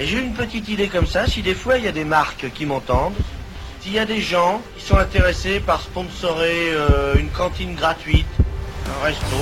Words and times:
Et 0.00 0.06
j'ai 0.06 0.18
une 0.18 0.32
petite 0.32 0.66
idée 0.70 0.88
comme 0.88 1.06
ça, 1.06 1.26
si 1.26 1.42
des 1.42 1.54
fois 1.54 1.76
il 1.76 1.84
y 1.84 1.88
a 1.88 1.92
des 1.92 2.06
marques 2.06 2.50
qui 2.54 2.64
m'entendent, 2.64 3.12
s'il 3.82 3.92
y 3.92 3.98
a 3.98 4.06
des 4.06 4.22
gens 4.22 4.62
qui 4.78 4.82
sont 4.82 4.96
intéressés 4.96 5.60
par 5.60 5.82
sponsorer 5.82 6.70
euh, 6.72 7.16
une 7.16 7.28
cantine 7.28 7.74
gratuite, 7.74 8.26
un 8.86 9.04
resto, 9.04 9.36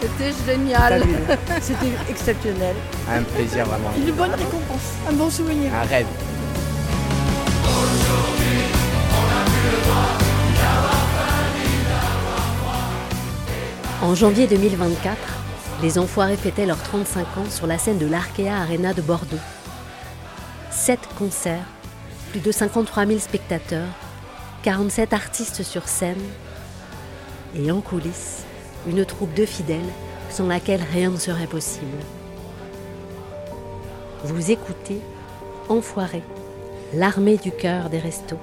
C'était 0.00 0.32
génial. 0.46 1.02
C'était 1.60 1.90
exceptionnel. 2.08 2.76
Un 3.10 3.22
plaisir 3.24 3.64
vraiment. 3.66 3.90
Une 3.98 4.12
bonne 4.12 4.30
récompense. 4.30 4.94
Un 5.08 5.12
bon 5.12 5.28
souvenir. 5.28 5.74
Un 5.74 5.82
rêve. 5.82 6.06
En 14.00 14.14
janvier 14.14 14.46
2024, 14.46 15.37
les 15.82 15.98
Enfoirés 15.98 16.36
fêtaient 16.36 16.66
leurs 16.66 16.82
35 16.82 17.20
ans 17.38 17.50
sur 17.50 17.66
la 17.66 17.78
scène 17.78 17.98
de 17.98 18.06
l'Arkea 18.06 18.48
Arena 18.48 18.94
de 18.94 19.02
Bordeaux. 19.02 19.36
Sept 20.70 21.00
concerts, 21.16 21.66
plus 22.30 22.40
de 22.40 22.50
53 22.50 23.06
000 23.06 23.18
spectateurs, 23.20 23.88
47 24.64 25.12
artistes 25.12 25.62
sur 25.62 25.86
scène 25.86 26.20
et 27.54 27.70
en 27.70 27.80
coulisses, 27.80 28.44
une 28.88 29.04
troupe 29.04 29.34
de 29.34 29.46
fidèles 29.46 29.80
sans 30.30 30.46
laquelle 30.46 30.82
rien 30.92 31.10
ne 31.10 31.16
serait 31.16 31.46
possible. 31.46 31.86
Vous 34.24 34.50
écoutez 34.50 35.00
Enfoirés, 35.68 36.24
l'armée 36.94 37.36
du 37.36 37.52
cœur 37.52 37.88
des 37.88 37.98
restos. 37.98 38.38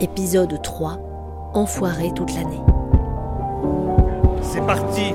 Épisode 0.00 0.60
3, 0.62 0.98
Enfoirés 1.54 2.12
toute 2.14 2.34
l'année. 2.34 2.60
c'est 4.42 4.66
parti 4.66 5.14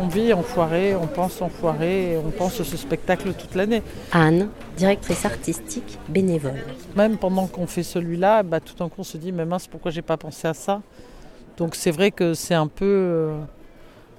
On 0.00 0.06
vit 0.06 0.32
enfoiré, 0.32 0.94
on 0.94 1.08
pense 1.08 1.42
enfoiré, 1.42 2.12
et 2.12 2.16
on 2.16 2.30
pense 2.30 2.60
à 2.60 2.64
ce 2.64 2.76
spectacle 2.76 3.32
toute 3.32 3.56
l'année. 3.56 3.82
Anne, 4.12 4.48
directrice 4.76 5.24
artistique 5.24 5.98
bénévole. 6.08 6.62
Même 6.94 7.16
pendant 7.16 7.48
qu'on 7.48 7.66
fait 7.66 7.82
celui-là, 7.82 8.44
bah, 8.44 8.60
tout 8.60 8.74
d'un 8.76 8.88
coup 8.88 9.00
on 9.00 9.04
se 9.04 9.16
dit 9.16 9.32
mais 9.32 9.44
mince 9.44 9.66
pourquoi 9.66 9.90
j'ai 9.90 10.02
pas 10.02 10.16
pensé 10.16 10.46
à 10.46 10.54
ça? 10.54 10.82
Donc 11.56 11.74
c'est 11.74 11.90
vrai 11.90 12.12
que 12.12 12.34
c'est 12.34 12.54
un 12.54 12.68
peu 12.68 12.84
euh, 12.84 13.38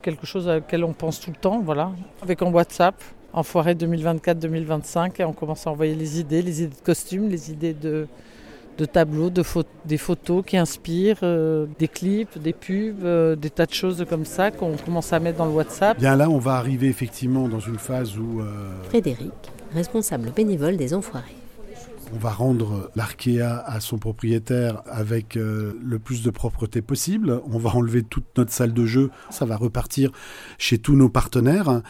quelque 0.02 0.26
chose 0.26 0.50
à 0.50 0.56
laquelle 0.56 0.84
on 0.84 0.92
pense 0.92 1.22
tout 1.22 1.30
le 1.30 1.38
temps, 1.38 1.60
voilà. 1.60 1.92
Avec 2.22 2.42
un 2.42 2.52
WhatsApp, 2.52 2.96
enfoiré 3.32 3.74
2024-2025, 3.76 5.22
et 5.22 5.24
on 5.24 5.32
commence 5.32 5.66
à 5.66 5.72
envoyer 5.72 5.96
les 5.96 6.20
idées, 6.20 6.42
les 6.42 6.64
idées 6.64 6.76
de 6.76 6.82
costumes, 6.82 7.30
les 7.30 7.52
idées 7.52 7.74
de, 7.74 8.06
de 8.80 8.86
tableaux, 8.86 9.30
de 9.30 9.44
des 9.86 9.98
photos 9.98 10.44
qui 10.46 10.58
inspirent, 10.58 11.20
euh, 11.24 11.66
des 11.78 11.90
clips, 11.90 12.38
des 12.42 12.54
pubs, 12.54 13.04
euh, 13.04 13.36
des 13.36 13.50
tas 13.50 13.66
de 13.66 13.74
choses 13.74 14.06
comme 14.10 14.26
ça 14.26 14.52
qu'on 14.52 14.78
commence 14.78 15.12
à 15.12 15.20
mettre 15.20 15.38
dans 15.38 15.46
le 15.46 15.52
WhatsApp. 15.52 16.00
Bien 16.00 16.16
là, 16.16 16.30
on 16.30 16.40
va 16.40 16.54
arriver 16.54 16.88
effectivement 16.88 17.50
dans 17.50 17.60
une 17.60 17.78
phase 17.78 18.18
où 18.18 18.40
euh, 18.40 18.72
Frédéric, 18.84 19.34
responsable 19.74 20.32
bénévole 20.34 20.78
des 20.78 20.94
Enfoirés. 20.94 21.36
on 22.16 22.18
va 22.18 22.30
rendre 22.30 22.90
l'Arkea 22.96 23.64
à 23.66 23.82
son 23.82 23.98
propriétaire 23.98 24.82
avec 24.86 25.36
euh, 25.36 25.74
le 25.84 26.00
plus 26.00 26.24
de 26.24 26.30
propreté 26.30 26.82
possible. 26.82 27.42
On 27.52 27.60
va 27.60 27.76
enlever 27.76 28.04
toute 28.04 28.26
notre 28.38 28.54
salle 28.54 28.74
de 28.74 28.86
jeu. 28.86 29.12
Ça 29.30 29.46
va 29.46 29.58
repartir 29.58 30.12
chez 30.58 30.78
tous 30.78 30.96
nos 30.96 31.10
partenaires. 31.10 31.82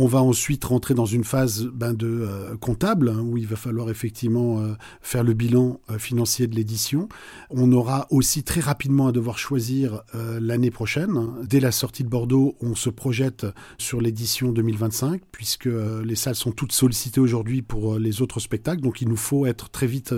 On 0.00 0.06
va 0.06 0.22
ensuite 0.22 0.64
rentrer 0.64 0.94
dans 0.94 1.06
une 1.06 1.24
phase 1.24 1.64
ben, 1.74 1.92
de 1.92 2.06
euh, 2.06 2.56
comptable 2.56 3.08
hein, 3.08 3.18
où 3.20 3.36
il 3.36 3.48
va 3.48 3.56
falloir 3.56 3.90
effectivement 3.90 4.60
euh, 4.60 4.74
faire 5.02 5.24
le 5.24 5.32
bilan 5.32 5.80
euh, 5.90 5.98
financier 5.98 6.46
de 6.46 6.54
l'édition. 6.54 7.08
On 7.50 7.72
aura 7.72 8.06
aussi 8.10 8.44
très 8.44 8.60
rapidement 8.60 9.08
à 9.08 9.12
devoir 9.12 9.38
choisir 9.38 10.02
l'année 10.14 10.70
prochaine. 10.70 11.18
Dès 11.42 11.58
la 11.58 11.72
sortie 11.72 12.04
de 12.04 12.08
Bordeaux, 12.08 12.54
on 12.60 12.76
se 12.76 12.90
projette 12.90 13.46
sur 13.76 14.00
l'édition 14.00 14.52
2025 14.52 15.22
puisque 15.32 15.68
les 16.04 16.14
salles 16.14 16.34
sont 16.34 16.52
toutes 16.52 16.72
sollicitées 16.72 17.20
aujourd'hui 17.20 17.62
pour 17.62 17.98
les 17.98 18.22
autres 18.22 18.38
spectacles. 18.38 18.82
Donc 18.82 19.00
il 19.00 19.08
nous 19.08 19.16
faut 19.16 19.46
être 19.46 19.70
très 19.70 19.86
vite 19.86 20.14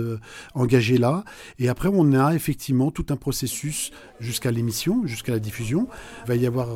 engagé 0.53 0.97
là. 0.97 1.23
Et 1.57 1.69
après, 1.69 1.89
on 1.91 2.13
a 2.13 2.35
effectivement 2.35 2.91
tout 2.91 3.05
un 3.09 3.15
processus 3.15 3.91
jusqu'à 4.19 4.51
l'émission, 4.51 5.07
jusqu'à 5.07 5.31
la 5.31 5.39
diffusion. 5.39 5.87
Il 6.25 6.27
va 6.27 6.35
y 6.35 6.45
avoir 6.45 6.67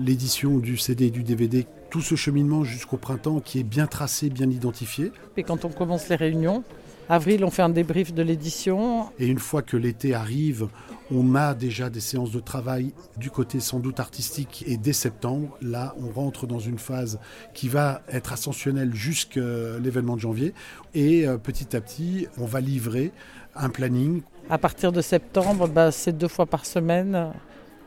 l'édition 0.00 0.58
du 0.58 0.78
CD 0.78 1.06
et 1.06 1.10
du 1.10 1.22
DVD, 1.22 1.66
tout 1.92 2.00
ce 2.00 2.14
cheminement 2.14 2.64
jusqu'au 2.64 2.96
printemps 2.96 3.40
qui 3.40 3.60
est 3.60 3.64
bien 3.64 3.86
tracé, 3.86 4.30
bien 4.30 4.48
identifié. 4.48 5.12
Et 5.36 5.42
quand 5.42 5.66
on 5.66 5.68
commence 5.68 6.08
les 6.08 6.16
réunions, 6.16 6.64
avril 7.10 7.44
on 7.44 7.50
fait 7.50 7.60
un 7.60 7.68
débrief 7.68 8.14
de 8.14 8.22
l'édition, 8.22 9.10
Et 9.18 9.26
une 9.26 9.38
fois 9.38 9.60
que 9.60 9.76
l'été 9.76 10.14
arrive, 10.14 10.68
on 11.10 11.34
a 11.34 11.52
déjà 11.52 11.90
des 11.90 12.00
séances 12.00 12.30
de 12.30 12.40
travail 12.40 12.94
du 13.18 13.30
côté 13.30 13.60
sans 13.60 13.78
doute 13.78 14.00
artistique. 14.00 14.64
Et 14.66 14.78
dès 14.78 14.94
septembre, 14.94 15.58
là, 15.60 15.94
on 16.00 16.10
rentre 16.10 16.46
dans 16.46 16.60
une 16.60 16.78
phase 16.78 17.20
qui 17.52 17.68
va 17.68 18.00
être 18.10 18.32
ascensionnelle 18.32 18.94
jusqu'à 18.94 19.78
l'événement 19.78 20.16
de 20.16 20.20
janvier. 20.22 20.54
Et 20.94 21.28
euh, 21.28 21.36
petit 21.36 21.76
à 21.76 21.82
petit, 21.82 22.26
on 22.38 22.46
va 22.46 22.62
livrer 22.62 23.12
un 23.54 23.68
planning 23.68 24.22
À 24.48 24.56
partir 24.56 24.92
de 24.92 25.02
septembre, 25.02 25.68
bah, 25.68 25.90
c'est 25.90 26.16
deux 26.16 26.28
fois 26.28 26.46
par 26.46 26.64
semaine. 26.64 27.34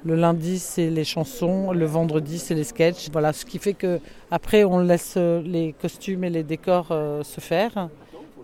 Le 0.03 0.15
lundi, 0.15 0.59
c'est 0.59 0.89
les 0.89 1.03
chansons. 1.03 1.71
Le 1.71 1.85
vendredi, 1.85 2.37
c'est 2.39 2.53
les 2.53 2.63
sketchs. 2.63 3.09
Voilà, 3.11 3.33
ce 3.33 3.45
qui 3.45 3.57
fait 3.57 3.73
que 3.73 3.99
après, 4.29 4.63
on 4.63 4.79
laisse 4.79 5.15
euh, 5.17 5.41
les 5.41 5.73
costumes 5.73 6.23
et 6.23 6.29
les 6.29 6.43
décors 6.43 6.89
euh, 6.91 7.23
se 7.23 7.41
faire. 7.41 7.89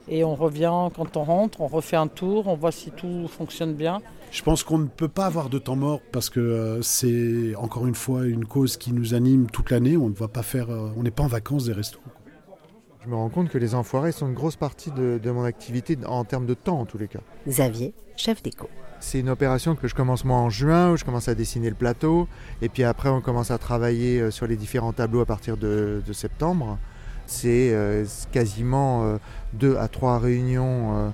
Et 0.07 0.23
on 0.23 0.35
revient 0.35 0.89
quand 0.95 1.15
on 1.17 1.23
rentre, 1.23 1.61
on 1.61 1.67
refait 1.67 1.95
un 1.95 2.07
tour, 2.07 2.47
on 2.47 2.55
voit 2.55 2.71
si 2.71 2.89
tout 2.91 3.27
fonctionne 3.27 3.73
bien. 3.73 4.01
Je 4.31 4.41
pense 4.41 4.63
qu'on 4.63 4.79
ne 4.79 4.87
peut 4.87 5.07
pas 5.07 5.25
avoir 5.25 5.49
de 5.49 5.59
temps 5.59 5.75
mort 5.75 5.99
parce 6.11 6.29
que 6.29 6.39
euh, 6.39 6.81
c'est 6.81 7.55
encore 7.55 7.85
une 7.85 7.95
fois 7.95 8.25
une 8.25 8.45
cause 8.45 8.77
qui 8.77 8.93
nous 8.93 9.13
anime 9.13 9.47
toute 9.51 9.69
l'année. 9.69 9.97
On 9.97 10.09
ne 10.09 10.15
va 10.15 10.27
pas 10.27 10.43
faire, 10.43 10.69
on 10.69 11.03
n'est 11.03 11.11
pas 11.11 11.23
en 11.23 11.27
vacances 11.27 11.65
des 11.65 11.73
restos. 11.73 11.99
Je 13.03 13.09
me 13.09 13.15
rends 13.15 13.29
compte 13.29 13.49
que 13.49 13.57
les 13.57 13.73
enfoirés 13.73 14.11
sont 14.11 14.27
une 14.27 14.35
grosse 14.35 14.55
partie 14.55 14.91
de, 14.91 15.19
de 15.21 15.31
mon 15.31 15.43
activité 15.43 15.97
en 16.05 16.23
termes 16.23 16.45
de 16.45 16.53
temps 16.53 16.79
en 16.79 16.85
tous 16.85 16.99
les 16.99 17.07
cas. 17.07 17.21
Xavier, 17.47 17.95
chef 18.15 18.43
d'éco. 18.43 18.69
C'est 18.99 19.19
une 19.19 19.29
opération 19.29 19.75
que 19.75 19.87
je 19.87 19.95
commence 19.95 20.23
moi 20.23 20.37
en 20.37 20.51
juin 20.51 20.91
où 20.91 20.97
je 20.97 21.03
commence 21.03 21.27
à 21.27 21.33
dessiner 21.33 21.69
le 21.69 21.75
plateau 21.75 22.27
et 22.61 22.69
puis 22.69 22.83
après 22.83 23.09
on 23.09 23.19
commence 23.19 23.49
à 23.49 23.57
travailler 23.57 24.21
euh, 24.21 24.29
sur 24.29 24.45
les 24.45 24.55
différents 24.55 24.93
tableaux 24.93 25.21
à 25.21 25.25
partir 25.25 25.57
de, 25.57 26.03
de 26.05 26.13
septembre. 26.13 26.77
C'est 27.25 27.73
euh, 27.73 28.05
quasiment 28.31 29.03
euh, 29.05 29.17
deux 29.53 29.77
à 29.77 29.87
trois 29.87 30.19
réunions 30.19 30.95
euh, 30.95 31.09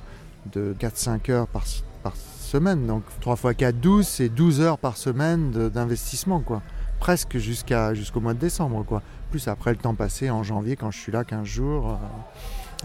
de 0.51 0.75
4-5 0.77 1.31
heures 1.31 1.47
par, 1.47 1.63
par 2.03 2.15
semaine. 2.17 2.85
Donc 2.85 3.03
3 3.21 3.37
fois 3.37 3.53
4, 3.53 3.79
12, 3.79 4.05
c'est 4.05 4.27
12 4.27 4.59
heures 4.59 4.77
par 4.77 4.97
semaine 4.97 5.51
d'investissement 5.51 6.41
quoi. 6.41 6.61
Presque 6.99 7.37
jusqu'à 7.37 7.93
jusqu'au 7.93 8.19
mois 8.19 8.33
de 8.33 8.39
décembre 8.39 8.83
quoi. 8.83 9.01
Plus 9.29 9.47
après 9.47 9.71
le 9.71 9.77
temps 9.77 9.95
passé 9.95 10.29
en 10.29 10.43
janvier 10.43 10.75
quand 10.75 10.91
je 10.91 10.97
suis 10.97 11.11
là 11.11 11.23
15 11.23 11.45
jours. 11.45 11.91
euh, 11.91 11.95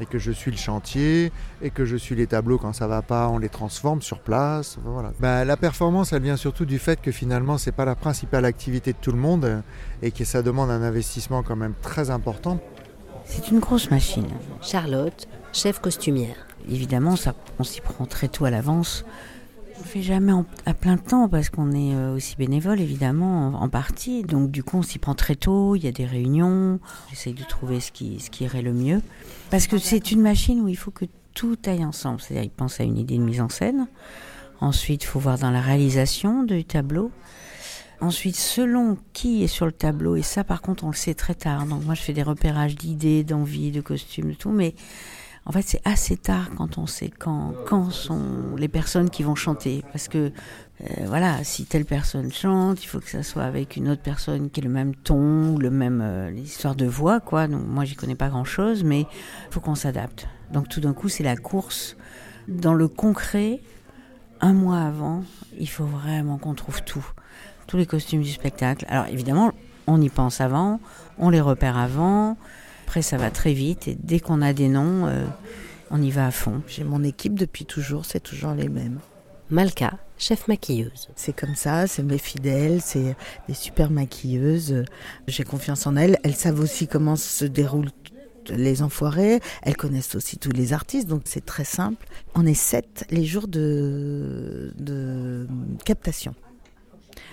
et 0.01 0.07
que 0.07 0.19
je 0.19 0.33
suis 0.33 0.51
le 0.51 0.57
chantier 0.57 1.33
et 1.61 1.71
que 1.71 1.85
je 1.85 1.97
suis 1.97 2.15
les 2.15 2.27
tableaux 2.27 2.59
quand 2.59 2.73
ça 2.73 2.87
va 2.87 3.03
pas, 3.03 3.29
on 3.29 3.39
les 3.39 3.49
transforme 3.49 4.01
sur 4.01 4.21
place. 4.21 4.79
Voilà. 4.85 5.13
Bah, 5.21 5.45
la 5.45 5.57
performance, 5.57 6.13
elle 6.13 6.23
vient 6.23 6.37
surtout 6.37 6.65
du 6.65 6.79
fait 6.79 7.01
que 7.01 7.13
finalement, 7.13 7.59
c'est 7.59 7.73
pas 7.73 7.85
la 7.85 7.95
principale 7.95 8.45
activité 8.45 8.93
de 8.93 8.99
tout 9.01 9.13
le 9.13 9.19
monde 9.19 9.63
et 10.01 10.11
que 10.11 10.25
ça 10.25 10.43
demande 10.43 10.71
un 10.71 10.83
investissement 10.83 11.43
quand 11.43 11.57
même 11.57 11.75
très 11.83 12.11
important. 12.11 12.59
C'est 13.25 13.49
une 13.49 13.61
grosse 13.61 13.91
machine. 13.91 14.29
Charlotte, 14.63 15.29
chef 15.53 15.79
costumière. 15.79 16.37
Évidemment, 16.69 17.17
ça, 17.17 17.35
on 17.59 17.65
s'y 17.65 17.81
prend 17.81 18.07
très 18.07 18.29
tôt 18.29 18.45
à 18.45 18.51
l'avance. 18.51 19.05
On 19.77 19.81
ne 19.81 19.85
fait 19.85 20.03
jamais 20.03 20.33
à 20.67 20.75
plein 20.75 20.97
temps 20.97 21.29
parce 21.29 21.51
qu'on 21.51 21.73
est 21.73 21.95
euh, 21.95 22.15
aussi 22.15 22.37
bénévole, 22.37 22.81
évidemment, 22.81 23.49
en, 23.49 23.55
en 23.63 23.69
partie. 23.69 24.23
Donc, 24.23 24.51
du 24.51 24.63
coup, 24.63 24.79
on 24.79 24.83
s'y 24.83 24.99
prend 24.99 25.15
très 25.15 25.35
tôt. 25.35 25.77
Il 25.77 25.85
y 25.85 25.89
a 25.89 25.93
des 25.93 26.05
réunions. 26.05 26.79
J'essaye 27.11 27.35
de 27.35 27.43
trouver 27.45 27.81
ce 27.81 27.91
qui, 27.91 28.21
ce 28.21 28.31
qui 28.31 28.45
irait 28.45 28.63
le 28.63 28.73
mieux. 28.73 29.03
Parce 29.51 29.67
que 29.67 29.79
c'est 29.79 30.13
une 30.13 30.21
machine 30.21 30.61
où 30.61 30.69
il 30.69 30.77
faut 30.77 30.91
que 30.91 31.07
tout 31.35 31.59
aille 31.67 31.85
ensemble. 31.85 32.21
C'est-à-dire, 32.21 32.45
il 32.45 32.51
pense 32.51 32.81
à 32.81 32.85
une 32.85 32.99
idée 32.99 33.17
de 33.17 33.23
mise 33.23 33.41
en 33.41 33.49
scène. 33.49 33.89
Ensuite, 34.61 35.03
il 35.05 35.07
faut 35.07 35.19
voir 35.19 35.39
dans 35.39 35.51
la 35.51 35.61
réalisation 35.61 36.45
du 36.45 36.65
tableau. 36.65 37.11
Ensuite, 38.01 38.37
selon 38.37 38.99
qui 39.13 39.43
est 39.43 39.49
sur 39.49 39.67
le 39.67 39.73
tableau, 39.73 40.17
et 40.17 40.23
ça, 40.23 40.45
par 40.45 40.61
contre, 40.61 40.85
on 40.85 40.89
le 40.89 40.97
sait 40.97 41.15
très 41.15 41.35
tard. 41.35 41.67
Donc, 41.67 41.85
moi, 41.85 41.95
je 41.95 42.03
fais 42.03 42.13
des 42.13 42.23
repérages 42.23 42.77
d'idées, 42.77 43.25
d'envies, 43.25 43.71
de 43.71 43.81
costumes, 43.81 44.31
de 44.31 44.37
tout. 44.37 44.51
Mais 44.51 44.75
en 45.45 45.51
fait, 45.51 45.63
c'est 45.63 45.81
assez 45.85 46.17
tard 46.17 46.51
quand 46.57 46.79
on 46.79 46.87
sait 46.87 47.11
quand, 47.11 47.91
sont 47.91 48.55
les 48.57 48.69
personnes 48.69 49.11
qui 49.11 49.25
vont 49.25 49.35
chanter. 49.35 49.83
Parce 49.91 50.07
que, 50.07 50.31
euh, 50.83 50.87
voilà, 51.07 51.43
si 51.43 51.65
telle 51.65 51.85
personne 51.85 52.33
chante, 52.33 52.85
il 52.85 52.87
faut 52.87 53.01
que 53.01 53.11
ça 53.11 53.25
soit 53.25 53.43
avec 53.43 53.77
une 53.77 53.89
autre 53.89 54.03
personne 54.03 54.51
qui 54.51 54.61
ait 54.61 54.63
le 54.63 54.71
même 54.71 54.95
ton, 54.95 55.59
le 55.59 55.71
même 55.71 56.01
euh, 56.01 56.31
l'histoire 56.31 56.77
de 56.77 56.87
voix, 56.87 57.19
quoi. 57.19 57.49
Donc, 57.49 57.67
moi, 57.67 57.85
j'y 57.85 57.97
connais 57.97 58.15
pas 58.15 58.29
grand-chose, 58.29 58.85
mais 58.85 59.01
il 59.01 59.53
faut 59.53 59.61
qu'on 59.61 59.75
s'adapte. 59.75 60.29
Donc, 60.53 60.69
tout 60.69 60.81
d'un 60.81 60.93
coup, 60.93 61.09
c'est 61.09 61.25
la 61.25 61.37
course. 61.37 61.97
Dans 62.47 62.75
le 62.75 62.87
concret, 62.87 63.61
un 64.41 64.53
mois 64.53 64.81
avant, 64.81 65.25
il 65.59 65.69
faut 65.69 65.87
vraiment 65.87 66.39
qu'on 66.39 66.55
trouve 66.55 66.83
tout. 66.85 67.07
Tous 67.67 67.77
les 67.77 67.87
costumes 67.87 68.23
du 68.23 68.31
spectacle. 68.31 68.85
Alors, 68.89 69.07
évidemment, 69.07 69.53
on 69.89 70.01
y 70.01 70.09
pense 70.09 70.41
avant, 70.41 70.79
on 71.19 71.31
les 71.31 71.41
repère 71.41 71.77
avant. 71.77 72.37
Après, 72.93 73.01
ça 73.01 73.17
va 73.17 73.31
très 73.31 73.55
vite 73.55 73.89
et 73.89 73.97
dès 73.99 74.21
qu'on 74.21 74.43
a 74.43 74.53
des 74.53 74.69
noms, 74.69 75.07
euh, 75.07 75.25
on 75.91 76.03
y 76.03 76.11
va 76.11 76.27
à 76.27 76.31
fond. 76.31 76.61
J'ai 76.69 76.85
mon 76.85 77.03
équipe 77.03 77.39
depuis 77.39 77.65
toujours, 77.65 78.05
c'est 78.05 78.21
toujours 78.21 78.53
les 78.53 78.69
mêmes. 78.69 78.99
Malka, 79.49 79.95
chef 80.19 80.47
maquilleuse. 80.47 81.09
C'est 81.17 81.35
comme 81.35 81.55
ça, 81.55 81.87
c'est 81.87 82.03
mes 82.03 82.19
fidèles, 82.19 82.83
c'est 82.83 83.17
des 83.49 83.55
super 83.55 83.91
maquilleuses. 83.91 84.85
J'ai 85.27 85.43
confiance 85.43 85.87
en 85.87 85.97
elles. 85.97 86.19
Elles 86.23 86.35
savent 86.35 86.61
aussi 86.61 86.87
comment 86.87 87.17
se 87.17 87.47
déroulent 87.47 87.93
les 88.51 88.83
enfoirés. 88.83 89.41
Elles 89.63 89.79
connaissent 89.79 90.15
aussi 90.15 90.37
tous 90.37 90.53
les 90.53 90.75
artistes, 90.75 91.09
donc 91.09 91.23
c'est 91.25 91.47
très 91.47 91.65
simple. 91.65 92.07
On 92.35 92.45
est 92.45 92.53
sept 92.53 93.07
les 93.09 93.25
jours 93.25 93.49
de, 93.49 94.75
de 94.77 95.49
captation 95.87 96.35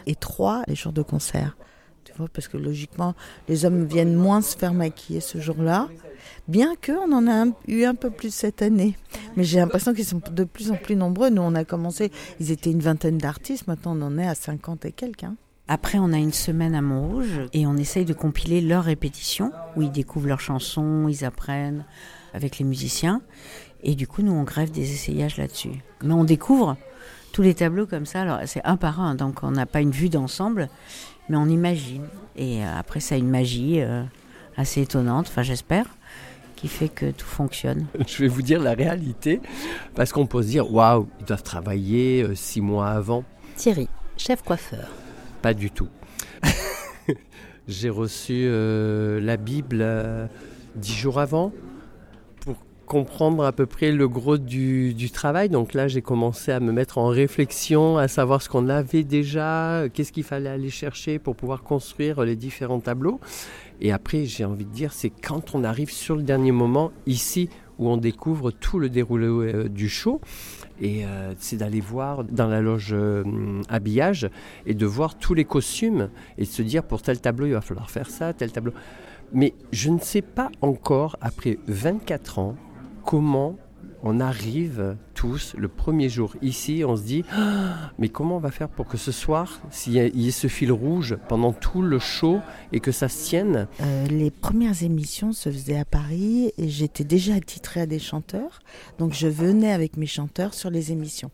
et 0.08 0.16
trois 0.16 0.64
les 0.70 0.76
jours 0.76 0.94
de 0.94 1.02
concert. 1.02 1.58
Parce 2.34 2.48
que 2.48 2.58
logiquement, 2.58 3.16
les 3.48 3.66
hommes 3.66 3.86
viennent 3.86 4.16
moins 4.16 4.42
se 4.42 4.58
faire 4.58 4.74
maquiller 4.74 5.22
ce 5.22 5.40
jour-là, 5.40 5.88
bien 6.48 6.76
qu'on 6.76 7.12
en 7.12 7.28
a 7.28 7.46
eu 7.68 7.84
un 7.84 7.96
peu 7.96 8.10
plus 8.10 8.34
cette 8.34 8.62
année. 8.62 8.96
Mais 9.36 9.44
j'ai 9.44 9.60
l'impression 9.60 9.94
qu'ils 9.94 10.06
sont 10.06 10.22
de 10.32 10.44
plus 10.44 10.72
en 10.72 10.76
plus 10.76 10.96
nombreux. 10.96 11.30
Nous, 11.30 11.42
on 11.42 11.56
a 11.56 11.64
commencé, 11.64 12.12
ils 12.40 12.52
étaient 12.52 12.72
une 12.72 12.82
vingtaine 12.82 13.18
d'artistes, 13.18 13.68
maintenant 13.68 13.96
on 13.96 14.02
en 14.02 14.18
est 14.18 14.28
à 14.28 14.36
50 14.36 14.86
et 14.86 14.92
quelques. 14.92 15.24
Hein. 15.24 15.36
Après, 15.72 16.00
on 16.00 16.12
a 16.14 16.18
une 16.18 16.34
semaine 16.34 16.74
à 16.74 16.82
Montrouge 16.82 17.42
et 17.54 17.68
on 17.68 17.78
essaye 17.78 18.04
de 18.04 18.14
compiler 18.14 18.60
leurs 18.60 18.86
répétitions, 18.86 19.52
où 19.76 19.84
ils 19.84 19.92
découvrent 19.92 20.28
leurs 20.28 20.40
chansons, 20.40 21.08
ils 21.08 21.24
apprennent 21.24 21.86
avec 22.34 22.58
les 22.58 22.66
musiciens. 22.66 23.22
Et 23.84 23.94
du 23.94 24.08
coup, 24.08 24.24
nous, 24.24 24.32
on 24.32 24.44
grève 24.44 24.72
des 24.72 24.92
essayages 24.92 25.38
là-dessus. 25.38 25.84
Mais 26.04 26.14
on 26.14 26.24
découvre 26.24 26.76
tous 27.32 27.44
les 27.44 27.54
tableaux 27.54 27.86
comme 27.86 28.08
ça. 28.08 28.22
Alors, 28.22 28.40
c'est 28.46 28.64
un 28.66 28.78
par 28.78 29.00
un, 29.00 29.14
donc 29.14 29.44
on 29.44 29.52
n'a 29.52 29.66
pas 29.66 29.82
une 29.82 29.92
vue 29.92 30.10
d'ensemble, 30.10 30.70
mais 31.30 31.38
on 31.38 31.48
imagine. 31.48 32.06
Et 32.36 32.64
euh, 32.64 32.78
après, 32.78 33.00
ça 33.00 33.16
a 33.16 33.18
une 33.18 33.30
magie 33.30 33.82
euh, 33.82 34.04
assez 34.58 34.82
étonnante, 34.82 35.28
enfin, 35.30 35.44
j'espère 35.44 35.86
qui 36.60 36.68
fait 36.68 36.90
que 36.90 37.12
tout 37.12 37.26
fonctionne. 37.26 37.86
Je 38.08 38.18
vais 38.18 38.28
vous 38.28 38.42
dire 38.42 38.62
la 38.62 38.74
réalité, 38.74 39.40
parce 39.96 40.12
qu'on 40.12 40.26
peut 40.26 40.42
se 40.42 40.48
dire, 40.48 40.72
waouh, 40.72 41.08
ils 41.20 41.26
doivent 41.26 41.44
travailler 41.44 42.22
euh, 42.24 42.36
six 42.36 42.60
mois 42.60 42.90
avant. 42.90 43.24
Thierry, 43.56 43.88
chef 44.18 44.42
coiffeur. 44.44 44.90
Pas 45.42 45.54
du 45.54 45.72
tout. 45.72 45.88
J'ai 47.68 47.90
reçu 47.90 48.44
euh, 48.46 49.22
la 49.22 49.38
Bible 49.38 49.80
euh, 49.82 50.28
dix 50.76 50.94
jours 50.94 51.20
avant 51.20 51.54
comprendre 52.90 53.46
à 53.46 53.52
peu 53.52 53.68
près 53.68 53.92
le 53.92 54.08
gros 54.10 54.40
du, 54.40 54.96
du 54.96 55.12
travail. 55.12 55.48
Donc 55.48 55.76
là, 55.76 55.88
j'ai 55.88 56.02
commencé 56.02 56.52
à 56.52 56.60
me 56.60 56.72
mettre 56.72 56.98
en 56.98 57.08
réflexion, 57.08 57.98
à 57.98 58.08
savoir 58.08 58.42
ce 58.42 58.50
qu'on 58.50 58.68
avait 58.68 59.04
déjà, 59.04 59.84
qu'est-ce 59.94 60.12
qu'il 60.12 60.24
fallait 60.24 60.50
aller 60.50 60.72
chercher 60.72 61.20
pour 61.20 61.36
pouvoir 61.36 61.62
construire 61.62 62.24
les 62.24 62.36
différents 62.36 62.80
tableaux. 62.80 63.20
Et 63.80 63.92
après, 63.92 64.26
j'ai 64.26 64.44
envie 64.44 64.66
de 64.66 64.72
dire, 64.72 64.92
c'est 64.92 65.12
quand 65.12 65.54
on 65.54 65.64
arrive 65.64 65.92
sur 65.92 66.16
le 66.16 66.24
dernier 66.24 66.52
moment, 66.52 66.92
ici, 67.06 67.50
où 67.78 67.88
on 67.90 67.98
découvre 67.98 68.50
tout 68.50 68.80
le 68.80 68.90
déroulé 68.90 69.28
euh, 69.28 69.70
du 69.70 69.88
show. 69.88 70.20
Et 70.82 71.06
euh, 71.06 71.34
c'est 71.38 71.58
d'aller 71.58 71.82
voir 71.82 72.24
dans 72.24 72.48
la 72.48 72.60
loge 72.60 72.90
euh, 72.92 73.24
habillage 73.70 74.30
et 74.66 74.74
de 74.74 74.86
voir 74.88 75.16
tous 75.16 75.36
les 75.36 75.46
costumes 75.46 76.10
et 76.40 76.42
de 76.42 76.48
se 76.48 76.64
dire 76.64 76.84
pour 76.84 77.04
tel 77.04 77.22
tableau, 77.22 77.46
il 77.46 77.54
va 77.54 77.62
falloir 77.62 77.92
faire 77.92 78.10
ça, 78.10 78.34
tel 78.34 78.52
tableau. 78.52 78.74
Mais 79.32 79.54
je 79.72 79.92
ne 79.92 80.00
sais 80.00 80.24
pas 80.24 80.50
encore, 80.62 81.18
après 81.22 81.60
24 81.68 82.40
ans, 82.40 82.56
comment 83.04 83.58
on 84.04 84.20
arrive 84.20 84.96
tous 85.14 85.56
le 85.58 85.68
premier 85.68 86.10
jour 86.10 86.36
ici, 86.42 86.84
on 86.88 86.96
se 86.96 87.04
dit 87.04 87.26
Ah, 87.32 87.92
mais 87.98 88.10
comment 88.10 88.38
on 88.38 88.40
va 88.40 88.52
faire 88.52 88.70
pour 88.70 88.88
que 88.88 88.98
ce 88.98 89.12
soir, 89.12 89.60
s'il 89.70 89.94
y, 89.94 90.28
ait 90.28 90.32
ce 90.32 90.48
fil 90.48 90.72
rouge 90.72 91.18
pendant 91.28 91.52
tout 91.52 91.82
le 91.82 92.00
show 92.00 92.40
et 92.72 92.80
que 92.80 92.92
ça 92.92 93.10
se 93.10 93.28
tienne? 93.28 93.68
Euh, 93.82 94.08
les 94.08 94.32
premières 94.32 94.84
émissions 94.84 95.34
se 95.34 95.50
faisaient 95.52 95.80
à 95.80 95.86
Paris 95.86 96.54
et 96.58 96.70
j'étais 96.70 97.04
déjà 97.04 97.36
attitrée 97.36 97.82
à 97.82 97.86
des 97.86 98.00
chanteurs. 98.00 98.60
Donc 98.98 99.14
je 99.14 99.28
venais 99.28 99.72
avec 99.72 99.98
mes 99.98 100.06
chanteurs 100.06 100.54
sur 100.54 100.70
les 100.70 100.92
émissions. 100.92 101.32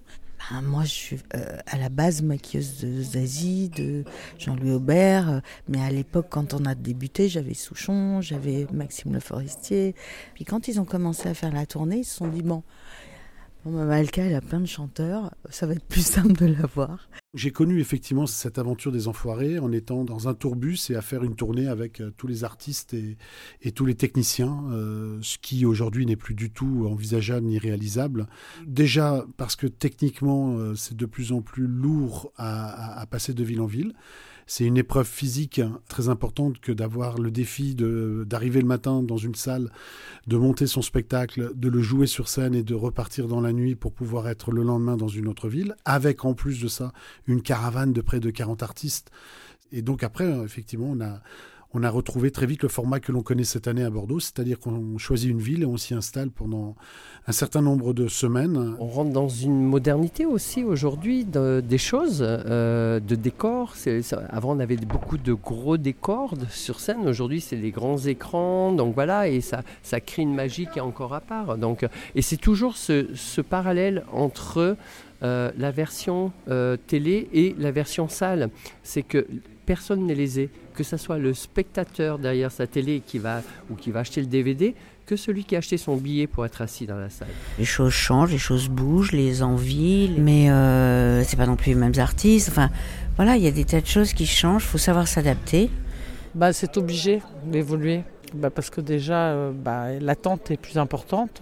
Ben, 0.51 0.62
moi, 0.62 0.83
je 0.83 0.89
suis 0.89 1.18
euh, 1.33 1.57
à 1.65 1.77
la 1.77 1.89
base 1.89 2.21
maquilleuse 2.21 2.80
de 2.81 3.01
Zazie, 3.01 3.69
de 3.69 4.03
Jean-Louis 4.38 4.71
Aubert. 4.71 5.30
euh, 5.30 5.39
mais 5.68 5.81
à 5.81 5.89
l'époque, 5.89 6.27
quand 6.30 6.53
on 6.53 6.65
a 6.65 6.75
débuté, 6.75 7.30
j'avais 7.30 7.56
Souchon, 7.56 8.21
j'avais 8.21 8.68
Maxime 8.71 9.13
Le 9.13 9.19
Forestier. 9.19 9.95
Puis 10.36 10.45
quand 10.45 10.68
ils 10.68 10.80
ont 10.80 10.86
commencé 10.86 11.27
à 11.27 11.33
faire 11.33 11.51
la 11.51 11.65
tournée, 11.65 11.97
ils 12.00 12.06
se 12.06 12.18
sont 12.18 12.27
dit 12.27 12.44
bon, 12.44 12.62
bon 13.65 13.75
bah, 13.75 13.85
Malka, 13.85 14.23
elle 14.23 14.35
a 14.35 14.41
plein 14.41 14.59
de 14.59 14.67
chanteurs, 14.67 15.33
ça 15.50 15.65
va 15.65 15.73
être 15.73 15.85
plus 15.85 16.06
simple 16.06 16.33
de 16.33 16.45
la 16.45 16.67
voir. 16.67 17.09
J'ai 17.33 17.51
connu 17.51 17.81
effectivement 17.81 18.27
cette 18.27 18.59
aventure 18.59 18.91
des 18.91 19.07
Enfoirés 19.07 19.59
en 19.59 19.71
étant 19.71 20.06
dans 20.06 20.27
un 20.29 20.33
tourbus 20.33 20.89
et 20.89 20.95
à 20.95 21.01
faire 21.01 21.23
une 21.23 21.35
tournée 21.35 21.67
avec 21.67 22.00
euh, 22.00 22.12
tous 22.15 22.27
les 22.27 22.44
artistes 22.44 22.94
et, 22.94 23.17
tous 23.71 23.85
les 23.85 23.95
techniciens, 23.95 24.63
euh, 24.71 25.17
ce 25.21 25.38
qui 25.38 25.65
aujourd'hui 25.65 26.06
n'est 26.06 26.15
plus 26.15 26.35
du 26.35 26.51
tout 26.51 26.88
envisageable 26.89 27.47
ni 27.47 27.57
réalisable. 27.57 28.27
Déjà 28.65 29.25
parce 29.35 29.56
que 29.56 29.68
techniquement, 29.68 30.57
euh, 30.57 30.75
c'est 30.75 30.95
de 30.95 31.06
plus 31.06 31.33
en 31.33 31.41
plus 31.41 31.68
lourd 31.68 32.31
à 32.38 33.06
passer 33.09 33.33
de 33.33 33.44
ville 33.44 33.61
en 33.61 33.65
ville. 33.65 33.94
C'est 34.47 34.65
une 34.65 34.77
épreuve 34.77 35.07
physique 35.07 35.62
très 35.88 36.07
importante 36.09 36.59
que 36.59 36.71
d'avoir 36.71 37.18
le 37.18 37.31
défi 37.31 37.75
d'arriver 37.75 38.62
le 38.62 38.68
matin 38.68 39.01
dans 39.01 39.18
une 39.18 39.36
salle, 39.36 39.71
de 40.27 40.38
monter 40.38 40.68
son 40.68 40.81
spectacle, 40.81 41.51
de 41.56 41.69
le 41.69 41.81
jouer 41.81 42.06
sur 42.06 42.27
scène 42.27 42.53
et 42.53 42.63
de 42.63 42.75
repartir 42.75 43.27
dans 43.27 43.42
la 43.42 43.53
nuit 43.53 43.75
pour 43.75 43.92
pouvoir 43.92 44.27
être 44.27 44.51
le 44.51 44.63
lendemain 44.63 44.97
dans 44.97 45.07
une 45.07 45.27
autre 45.27 45.50
ville, 45.50 45.75
avec 45.83 46.25
en 46.25 46.33
plus 46.33 46.62
de 46.62 46.68
ça 46.68 46.94
une 47.25 47.42
caravane 47.42 47.92
de 47.92 48.01
près 48.01 48.19
de 48.19 48.30
40 48.30 48.62
artistes. 48.62 49.09
Et 49.71 49.81
donc 49.81 50.03
après, 50.03 50.30
effectivement, 50.44 50.92
on 50.92 51.01
a, 51.01 51.21
on 51.75 51.83
a 51.83 51.89
retrouvé 51.89 52.31
très 52.31 52.45
vite 52.45 52.63
le 52.63 52.69
format 52.69 53.01
que 53.01 53.12
l'on 53.12 53.22
connaît 53.22 53.44
cette 53.44 53.68
année 53.68 53.83
à 53.83 53.89
Bordeaux, 53.89 54.22
c'est-à-dire 54.22 54.60
qu'on 54.60 54.98
choisit 54.98 55.30
une 55.30 55.42
ville 55.42 55.63
et 55.63 55.66
on 55.66 55.75
s'y 55.75 55.94
installe 55.94 56.30
pendant 56.30 56.75
un 57.27 57.31
certain 57.33 57.62
nombre 57.62 57.94
de 57.94 58.07
semaines. 58.07 58.75
On 58.80 58.88
rentre 58.88 59.12
dans 59.12 59.27
une 59.27 59.62
modernité 59.62 60.25
aussi 60.25 60.63
aujourd'hui 60.63 61.25
de- 61.25 61.62
des 61.62 61.77
choses, 61.77 62.24
euh, 62.25 63.01
de 63.01 63.16
décors. 63.16 63.74
Avant, 64.30 64.56
on 64.56 64.60
avait 64.62 64.77
beaucoup 64.77 65.18
de 65.18 65.33
gros 65.33 65.75
décors 65.75 66.36
sur 66.50 66.80
scène. 66.80 67.06
Aujourd'hui, 67.07 67.42
c'est 67.42 67.57
des 67.57 67.72
grands 67.72 67.98
écrans. 67.98 68.71
Donc 68.71 68.95
voilà, 68.95 69.28
et 69.28 69.42
ça, 69.42 69.62
crée 70.00 70.21
une 70.21 70.33
magie 70.33 70.68
qui 70.71 70.80
est 70.80 70.83
encore 70.83 71.13
à 71.13 71.19
part. 71.19 71.57
Donc, 71.57 71.86
et 72.16 72.21
c'est 72.21 72.38
toujours 72.38 72.78
ce, 72.78 73.42
parallèle 73.42 74.06
entre 74.13 74.78
euh, 75.24 75.51
la 75.57 75.71
version 75.71 76.31
euh, 76.48 76.78
télé 76.88 77.28
et 77.33 77.54
la 77.60 77.71
version 77.71 78.07
salle. 78.07 78.50
C'est 78.83 79.04
que 79.04 79.28
personne 79.65 80.06
n'est 80.06 80.15
lésé, 80.15 80.50
que 80.73 80.83
ce 80.83 80.97
soit 80.97 81.17
le 81.17 81.33
spectateur 81.33 82.19
derrière 82.19 82.51
sa 82.51 82.67
télé 82.67 83.01
qui 83.06 83.19
va, 83.19 83.41
ou 83.69 83.75
qui 83.75 83.91
va 83.91 84.01
acheter 84.01 84.21
le 84.21 84.27
DVD, 84.27 84.75
que 85.06 85.15
celui 85.15 85.44
qui 85.44 85.56
a 85.56 85.59
acheté 85.59 85.77
son 85.77 85.97
billet 85.97 86.27
pour 86.27 86.45
être 86.45 86.62
assis 86.62 86.85
dans 86.85 86.97
la 86.97 87.09
salle. 87.09 87.27
Les 87.59 87.65
choses 87.65 87.94
changent, 87.94 88.31
les 88.31 88.38
choses 88.38 88.69
bougent, 88.69 89.12
les 89.12 89.44
envies, 89.44 90.12
mais 90.17 90.50
euh, 90.50 91.23
c'est 91.23 91.38
pas 91.38 91.45
non 91.45 91.56
plus 91.56 91.69
les 91.69 91.75
mêmes 91.75 91.97
artistes. 91.97 92.50
Enfin, 92.50 92.69
voilà, 93.15 93.38
il 93.38 93.44
y 93.44 93.47
a 93.47 93.51
des 93.51 93.65
tas 93.65 93.81
de 93.81 93.85
choses 93.85 94.13
qui 94.13 94.25
changent, 94.25 94.63
faut 94.63 94.77
savoir 94.77 95.07
s'adapter. 95.07 95.69
Bah, 96.33 96.54
c'est 96.54 96.78
obligé 96.78 97.21
d'évoluer. 97.45 98.04
Bah, 98.33 98.49
parce 98.49 98.69
que 98.69 98.81
déjà, 98.81 99.30
euh, 99.30 99.51
bah, 99.54 99.92
l'attente 100.01 100.51
est 100.51 100.57
plus 100.57 100.78
importante. 100.78 101.42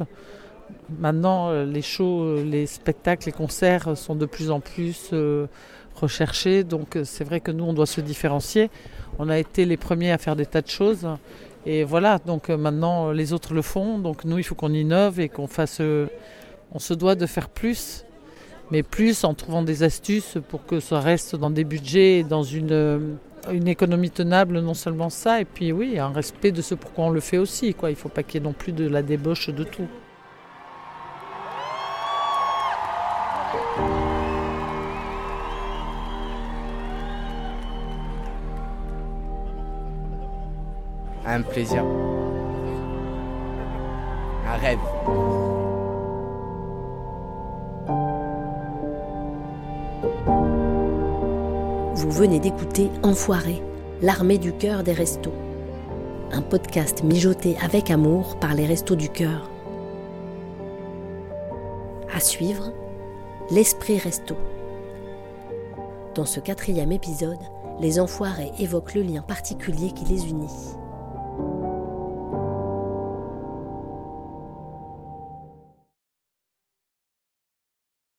Maintenant, 1.00 1.50
euh, 1.50 1.66
les 1.66 1.82
shows, 1.82 2.24
euh, 2.24 2.44
les 2.44 2.66
spectacles, 2.66 3.28
les 3.28 3.32
concerts 3.32 3.90
euh, 3.90 3.96
sont 3.96 4.16
de 4.16 4.26
plus 4.26 4.52
en 4.52 4.60
plus 4.60 5.12
recherchés. 5.96 6.64
Donc, 6.64 6.98
c'est 7.04 7.24
vrai 7.24 7.40
que 7.40 7.52
nous, 7.52 7.64
on 7.64 7.74
doit 7.74 7.86
se 7.86 8.02
différencier. 8.02 8.70
On 9.20 9.30
a 9.30 9.38
été 9.38 9.66
les 9.66 9.78
premiers 9.78 10.12
à 10.12 10.18
faire 10.18 10.36
des 10.36 10.46
tas 10.46 10.62
de 10.62 10.70
choses. 10.70 11.08
Et 11.66 11.84
voilà, 11.84 12.20
donc 12.20 12.50
maintenant, 12.50 13.12
les 13.12 13.32
autres 13.32 13.54
le 13.54 13.62
font. 13.62 14.00
Donc, 14.00 14.26
nous, 14.26 14.38
il 14.38 14.44
faut 14.44 14.56
qu'on 14.56 14.74
innove 14.74 15.20
et 15.20 15.30
qu'on 15.30 15.48
fasse. 15.48 15.82
on 16.72 16.80
se 16.80 16.94
doit 16.94 17.16
de 17.16 17.26
faire 17.26 17.48
plus. 17.48 18.06
Mais 18.72 18.82
plus 18.82 19.24
en 19.24 19.34
trouvant 19.34 19.62
des 19.62 19.84
astuces 19.84 20.38
pour 20.50 20.66
que 20.66 20.80
ça 20.80 21.00
reste 21.00 21.36
dans 21.36 21.52
des 21.52 21.64
budgets 21.64 22.20
et 22.20 22.24
dans 22.24 22.44
une. 22.44 23.18
économie 23.68 24.10
tenable, 24.10 24.60
non 24.62 24.74
seulement 24.74 25.12
ça, 25.12 25.42
et 25.42 25.46
puis 25.46 25.72
oui, 25.72 26.00
un 26.00 26.12
respect 26.12 26.52
de 26.52 26.62
ce 26.62 26.74
pourquoi 26.74 27.06
on 27.06 27.10
le 27.12 27.20
fait 27.20 27.38
aussi. 27.38 27.68
Il 27.68 27.90
ne 27.90 27.96
faut 27.96 28.10
pas 28.10 28.24
qu'il 28.24 28.42
y 28.42 28.44
ait 28.44 28.48
non 28.48 28.54
plus 28.54 28.72
de 28.72 28.88
la 28.88 29.04
débauche 29.04 29.50
de 29.50 29.64
tout. 29.64 29.88
Un 41.36 41.42
plaisir. 41.42 41.84
Un 44.46 44.56
rêve. 44.58 44.78
Vous 51.96 52.12
venez 52.12 52.40
d'écouter 52.40 52.92
Enfoiré, 53.02 53.64
l'armée 54.04 54.38
du 54.38 54.54
cœur 54.54 54.84
des 54.84 54.94
restos. 54.94 55.34
Un 56.32 56.44
podcast 56.44 57.04
mijoté 57.04 57.58
avec 57.64 57.90
amour 57.90 58.38
par 58.40 58.54
les 58.54 58.68
restos 58.68 58.96
du 58.96 59.10
cœur. 59.10 59.50
À 62.16 62.20
suivre, 62.20 62.72
l'esprit 63.50 63.98
resto. 63.98 64.36
Dans 66.14 66.26
ce 66.26 66.40
quatrième 66.40 66.92
épisode, 66.92 67.42
les 67.80 68.00
enfoirés 68.00 68.52
évoquent 68.60 68.94
le 68.94 69.02
lien 69.02 69.24
particulier 69.24 69.94
qui 69.94 70.06
les 70.06 70.30
unit. 70.30 70.76